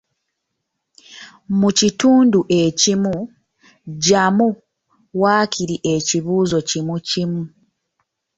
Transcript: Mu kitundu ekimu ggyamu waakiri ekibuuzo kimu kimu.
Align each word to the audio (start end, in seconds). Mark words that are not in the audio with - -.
Mu 1.59 1.69
kitundu 1.79 2.39
ekimu 2.63 3.15
ggyamu 3.91 4.47
waakiri 5.21 5.75
ekibuuzo 5.95 6.57
kimu 6.69 6.95
kimu. 7.09 7.43